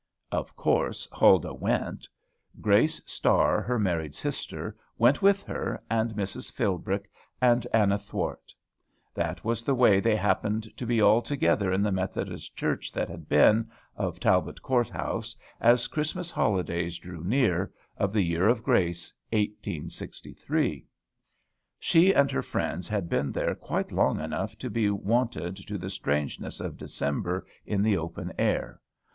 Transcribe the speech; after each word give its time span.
Of 0.31 0.55
course 0.55 1.07
Huldah 1.11 1.53
went. 1.53 2.07
Grace 2.59 3.03
Starr, 3.05 3.61
her 3.61 3.77
married 3.77 4.15
sister, 4.15 4.75
went 4.97 5.21
with 5.21 5.43
her, 5.43 5.79
and 5.91 6.15
Mrs. 6.15 6.51
Philbrick, 6.51 7.07
and 7.39 7.67
Anna 7.71 7.99
Thwart. 7.99 8.51
That 9.13 9.45
was 9.45 9.63
the 9.63 9.75
way 9.75 9.99
they 9.99 10.15
happened 10.15 10.75
to 10.75 10.87
be 10.87 10.99
all 11.01 11.21
together 11.21 11.71
in 11.71 11.83
the 11.83 11.91
Methodist 11.91 12.55
Church 12.57 12.91
that 12.93 13.09
had 13.09 13.29
been, 13.29 13.69
of 13.95 14.19
Talbot 14.19 14.63
Court 14.63 14.89
House, 14.89 15.35
as 15.59 15.85
Christmas 15.85 16.31
holidays 16.31 16.97
drew 16.97 17.23
near, 17.23 17.71
of 17.95 18.11
the 18.11 18.23
year 18.23 18.47
of 18.49 18.63
grace, 18.63 19.13
1863. 19.33 20.83
She 21.79 22.11
and 22.11 22.31
her 22.31 22.41
friends 22.41 22.87
had 22.87 23.07
been 23.07 23.31
there 23.31 23.53
quite 23.53 23.91
long 23.91 24.19
enough 24.19 24.57
to 24.57 24.69
be 24.71 24.89
wonted 24.89 25.55
to 25.57 25.77
the 25.77 25.91
strangeness 25.91 26.59
of 26.59 26.75
December 26.77 27.45
in 27.67 27.83
the 27.83 27.97
open 27.97 28.33
air. 28.39 28.81